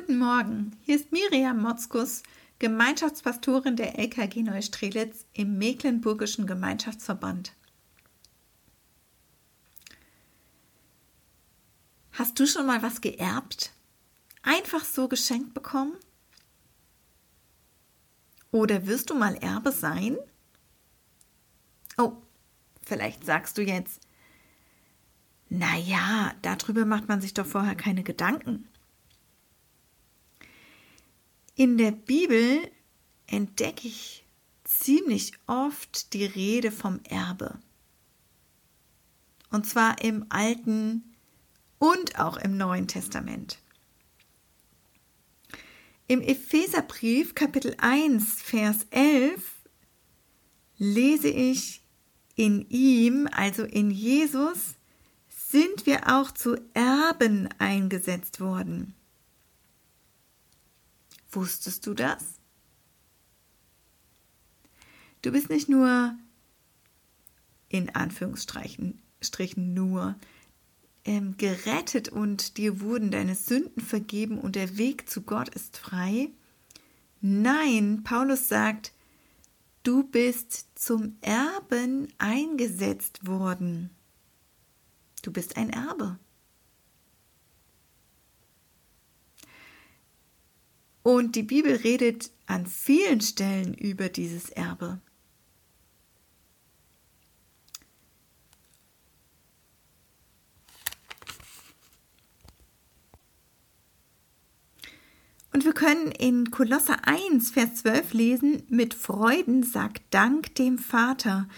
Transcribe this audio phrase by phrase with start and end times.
[0.00, 2.22] Guten Morgen, hier ist Miriam Motzkus,
[2.58, 7.52] Gemeinschaftspastorin der LKG Neustrelitz im Mecklenburgischen Gemeinschaftsverband.
[12.12, 13.74] Hast du schon mal was geerbt?
[14.42, 15.92] Einfach so geschenkt bekommen?
[18.52, 20.16] Oder wirst du mal Erbe sein?
[21.98, 22.14] Oh,
[22.80, 24.00] vielleicht sagst du jetzt,
[25.50, 28.69] na ja, darüber macht man sich doch vorher keine Gedanken.
[31.60, 32.70] In der Bibel
[33.26, 34.24] entdecke ich
[34.64, 37.58] ziemlich oft die Rede vom Erbe.
[39.50, 41.04] Und zwar im Alten
[41.78, 43.58] und auch im Neuen Testament.
[46.06, 49.52] Im Epheserbrief Kapitel 1, Vers 11
[50.78, 51.82] lese ich,
[52.36, 54.76] in ihm, also in Jesus,
[55.28, 58.94] sind wir auch zu Erben eingesetzt worden.
[61.32, 62.40] Wusstest du das?
[65.22, 66.14] Du bist nicht nur
[67.68, 70.16] in Anführungsstrichen Strichen nur
[71.04, 76.30] ähm, gerettet und dir wurden deine Sünden vergeben und der Weg zu Gott ist frei.
[77.20, 78.92] Nein, Paulus sagt,
[79.82, 83.90] du bist zum Erben eingesetzt worden.
[85.22, 86.18] Du bist ein Erbe.
[91.10, 95.00] Und die Bibel redet an vielen Stellen über dieses Erbe.
[105.52, 111.48] Und wir können in Kolosser 1, Vers 12 lesen, mit Freuden sagt Dank dem Vater,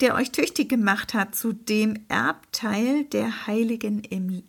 [0.00, 4.44] der euch tüchtig gemacht hat zu dem Erbteil der Heiligen im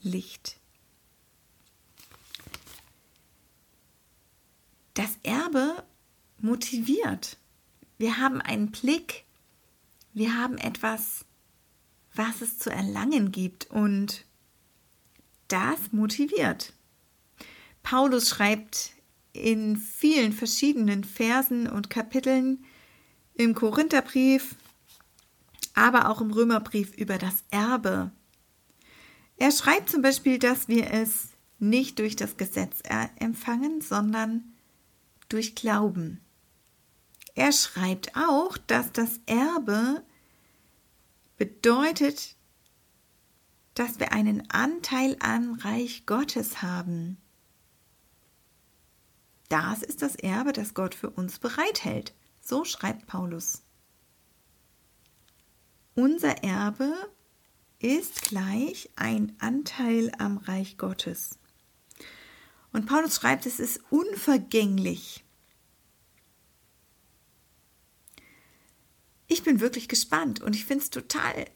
[0.00, 0.59] Licht.
[4.94, 5.84] Das Erbe
[6.38, 7.36] motiviert.
[7.98, 9.24] Wir haben einen Blick,
[10.12, 11.24] wir haben etwas,
[12.14, 14.24] was es zu erlangen gibt und
[15.48, 16.72] das motiviert.
[17.82, 18.92] Paulus schreibt
[19.32, 22.64] in vielen verschiedenen Versen und Kapiteln
[23.34, 24.56] im Korintherbrief,
[25.74, 28.10] aber auch im Römerbrief über das Erbe.
[29.36, 31.28] Er schreibt zum Beispiel, dass wir es
[31.58, 32.82] nicht durch das Gesetz
[33.16, 34.49] empfangen, sondern
[35.30, 36.20] durch Glauben.
[37.34, 40.04] Er schreibt auch, dass das Erbe
[41.38, 42.36] bedeutet,
[43.74, 47.16] dass wir einen Anteil am Reich Gottes haben.
[49.48, 52.14] Das ist das Erbe, das Gott für uns bereithält.
[52.40, 53.62] So schreibt Paulus.
[55.94, 56.94] Unser Erbe
[57.78, 61.39] ist gleich ein Anteil am Reich Gottes.
[62.72, 65.24] Und Paulus schreibt, es ist unvergänglich.
[69.26, 71.46] Ich bin wirklich gespannt und ich finde es total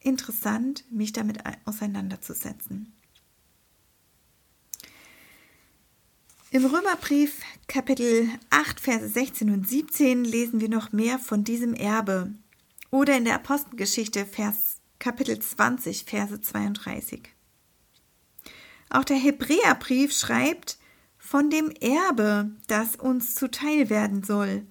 [0.00, 2.92] interessant, mich damit auseinanderzusetzen.
[6.50, 12.32] Im Römerbrief Kapitel 8, Verse 16 und 17 lesen wir noch mehr von diesem Erbe.
[12.90, 17.35] Oder in der Apostelgeschichte Vers, Kapitel 20, Verse 32.
[18.88, 20.78] Auch der Hebräerbrief schreibt
[21.18, 24.66] von dem Erbe, das uns zuteil werden soll.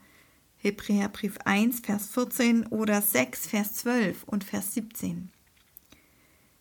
[0.58, 5.32] Hebräerbrief 1, Vers 14 oder 6, Vers 12 und Vers 17.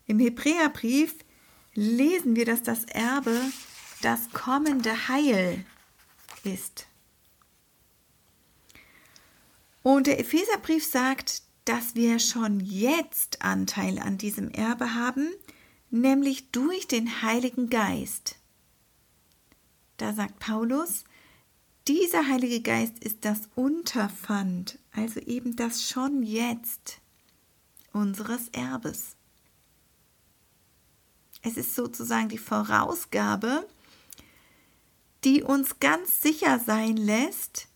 [0.05, 1.15] Im Hebräerbrief
[1.73, 3.39] lesen wir, dass das Erbe
[4.01, 5.65] das kommende Heil
[6.43, 6.87] ist.
[9.81, 15.29] Und der Epheserbrief sagt, dass wir schon jetzt Anteil an diesem Erbe haben,
[16.01, 18.37] nämlich durch den Heiligen Geist.
[19.97, 21.05] Da sagt Paulus,
[21.87, 26.99] dieser Heilige Geist ist das Unterpfand, also eben das schon jetzt
[27.93, 29.15] unseres Erbes.
[31.41, 33.67] Es ist sozusagen die Vorausgabe,
[35.23, 37.67] die uns ganz sicher sein lässt,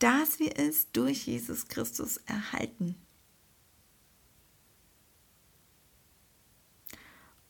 [0.00, 2.96] dass wir es durch Jesus Christus erhalten.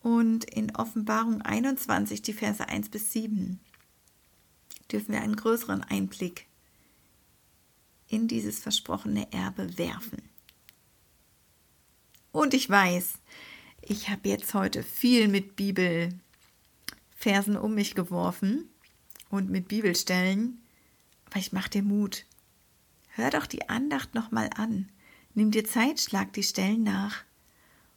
[0.01, 3.59] Und in Offenbarung 21, die Verse 1 bis 7,
[4.91, 6.47] dürfen wir einen größeren Einblick
[8.07, 10.21] in dieses versprochene Erbe werfen.
[12.31, 13.13] Und ich weiß,
[13.81, 16.19] ich habe jetzt heute viel mit Bibelversen
[17.57, 18.69] um mich geworfen
[19.29, 20.61] und mit Bibelstellen,
[21.25, 22.25] aber ich mache dir Mut.
[23.09, 24.89] Hör doch die Andacht nochmal an.
[25.33, 27.23] Nimm dir Zeit, schlag die Stellen nach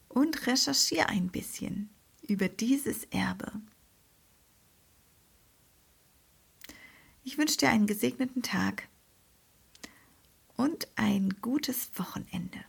[0.09, 1.91] und recherchiere ein bisschen
[2.25, 3.53] über dieses Erbe.
[7.23, 8.89] Ich wünsche dir einen gesegneten Tag
[10.57, 12.65] und ein gutes Wochenende.